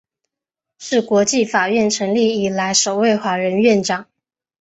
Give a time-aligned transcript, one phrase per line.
[0.79, 4.07] 是国际法院成立以来首位华人院长。